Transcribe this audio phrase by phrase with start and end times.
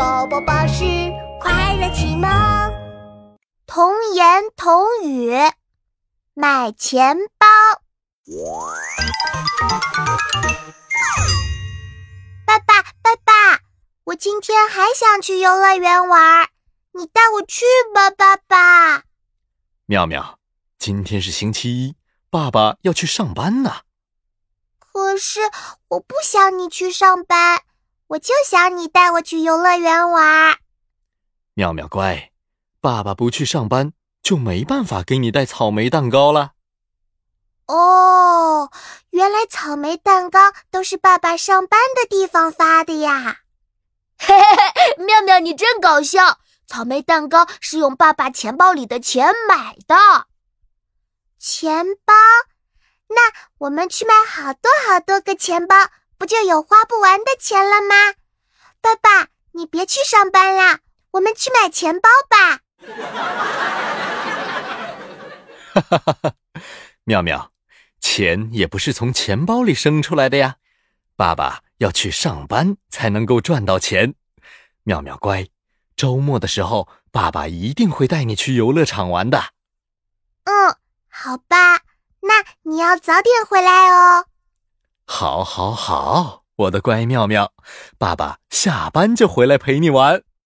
[0.00, 0.82] 宝宝巴士
[1.42, 2.26] 快乐启蒙，
[3.66, 5.30] 童言童语，
[6.32, 7.46] 买钱包。
[12.46, 13.60] 爸爸，爸爸，
[14.04, 16.48] 我今天还想去游乐园玩，
[16.94, 19.02] 你带我去吧，爸爸。
[19.84, 20.38] 妙妙，
[20.78, 21.94] 今天是星期一，
[22.30, 23.82] 爸爸要去上班呢。
[24.78, 25.40] 可是
[25.88, 27.60] 我不想你去上班。
[28.10, 30.58] 我就想你带我去游乐园玩。
[31.54, 32.32] 妙妙乖，
[32.80, 36.54] 爸爸不去上班，就没办法给你带草莓蛋糕了。
[37.66, 38.72] 哦，
[39.10, 43.42] 原来草莓蛋糕都是爸爸上班的地方发的呀！
[44.18, 44.56] 嘿嘿
[44.96, 46.40] 嘿，妙妙你真搞笑！
[46.66, 50.26] 草莓蛋糕是用爸爸钱包里的钱买的。
[51.38, 52.12] 钱包？
[53.06, 55.76] 那我们去买好多好多个钱包。
[56.20, 57.94] 不就有花不完的钱了吗？
[58.82, 60.80] 爸爸，你别去上班啦，
[61.12, 62.60] 我们去买钱包吧。
[65.72, 66.34] 哈哈哈哈
[67.04, 67.52] 妙妙，
[68.00, 70.56] 钱也不是从钱包里生出来的呀。
[71.16, 74.14] 爸爸要去上班才能够赚到钱。
[74.82, 75.48] 妙妙乖，
[75.96, 79.42] 周末的时候，爸爸一定会带你去游乐场玩的。
[80.44, 80.76] 嗯，
[81.08, 81.80] 好吧，
[82.20, 84.26] 那你要早点回来哦。
[85.20, 87.52] 好，好，好，我的乖妙妙，
[87.98, 90.22] 爸爸下班就回来陪你玩。